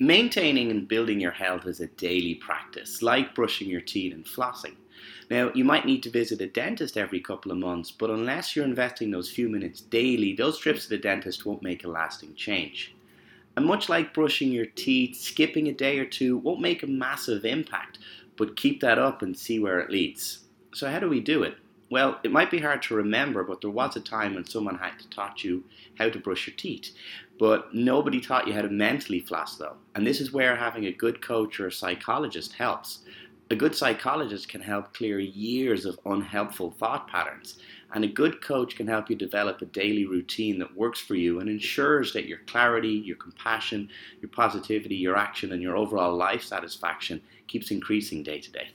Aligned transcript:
Maintaining 0.00 0.70
and 0.70 0.86
building 0.86 1.18
your 1.18 1.32
health 1.32 1.66
is 1.66 1.80
a 1.80 1.88
daily 1.88 2.36
practice, 2.36 3.02
like 3.02 3.34
brushing 3.34 3.68
your 3.68 3.80
teeth 3.80 4.14
and 4.14 4.24
flossing. 4.24 4.76
Now, 5.28 5.50
you 5.54 5.64
might 5.64 5.86
need 5.86 6.04
to 6.04 6.10
visit 6.10 6.40
a 6.40 6.46
dentist 6.46 6.96
every 6.96 7.20
couple 7.20 7.50
of 7.50 7.58
months, 7.58 7.90
but 7.90 8.08
unless 8.08 8.54
you're 8.54 8.64
investing 8.64 9.10
those 9.10 9.28
few 9.28 9.48
minutes 9.48 9.80
daily, 9.80 10.34
those 10.34 10.56
trips 10.56 10.84
to 10.84 10.90
the 10.90 10.98
dentist 10.98 11.44
won't 11.44 11.64
make 11.64 11.82
a 11.82 11.88
lasting 11.88 12.36
change. 12.36 12.94
And 13.56 13.66
much 13.66 13.88
like 13.88 14.14
brushing 14.14 14.52
your 14.52 14.66
teeth, 14.66 15.16
skipping 15.16 15.66
a 15.66 15.72
day 15.72 15.98
or 15.98 16.06
two 16.06 16.38
won't 16.38 16.60
make 16.60 16.84
a 16.84 16.86
massive 16.86 17.44
impact, 17.44 17.98
but 18.36 18.56
keep 18.56 18.80
that 18.82 19.00
up 19.00 19.20
and 19.22 19.36
see 19.36 19.58
where 19.58 19.80
it 19.80 19.90
leads. 19.90 20.44
So, 20.74 20.88
how 20.88 21.00
do 21.00 21.08
we 21.08 21.18
do 21.18 21.42
it? 21.42 21.56
Well, 21.90 22.18
it 22.22 22.30
might 22.30 22.50
be 22.50 22.58
hard 22.58 22.82
to 22.82 22.94
remember, 22.94 23.42
but 23.44 23.62
there 23.62 23.70
was 23.70 23.96
a 23.96 24.00
time 24.00 24.34
when 24.34 24.44
someone 24.44 24.76
had 24.76 24.98
to 24.98 25.08
taught 25.08 25.42
you 25.42 25.64
how 25.96 26.10
to 26.10 26.18
brush 26.18 26.46
your 26.46 26.56
teeth. 26.56 26.90
But 27.38 27.74
nobody 27.74 28.20
taught 28.20 28.46
you 28.46 28.52
how 28.52 28.62
to 28.62 28.68
mentally 28.68 29.20
floss, 29.20 29.56
though. 29.56 29.76
And 29.94 30.06
this 30.06 30.20
is 30.20 30.32
where 30.32 30.56
having 30.56 30.84
a 30.84 30.92
good 30.92 31.22
coach 31.22 31.58
or 31.58 31.68
a 31.68 31.72
psychologist 31.72 32.52
helps. 32.52 33.00
A 33.50 33.56
good 33.56 33.74
psychologist 33.74 34.50
can 34.50 34.60
help 34.60 34.92
clear 34.92 35.18
years 35.18 35.86
of 35.86 35.98
unhelpful 36.04 36.72
thought 36.72 37.08
patterns. 37.08 37.58
And 37.94 38.04
a 38.04 38.08
good 38.08 38.42
coach 38.42 38.76
can 38.76 38.86
help 38.86 39.08
you 39.08 39.16
develop 39.16 39.62
a 39.62 39.66
daily 39.66 40.04
routine 40.04 40.58
that 40.58 40.76
works 40.76 41.00
for 41.00 41.14
you 41.14 41.40
and 41.40 41.48
ensures 41.48 42.12
that 42.12 42.26
your 42.26 42.40
clarity, 42.46 42.90
your 42.90 43.16
compassion, 43.16 43.88
your 44.20 44.28
positivity, 44.28 44.96
your 44.96 45.16
action, 45.16 45.52
and 45.52 45.62
your 45.62 45.78
overall 45.78 46.14
life 46.14 46.42
satisfaction 46.42 47.22
keeps 47.46 47.70
increasing 47.70 48.22
day 48.22 48.40
to 48.40 48.52
day. 48.52 48.68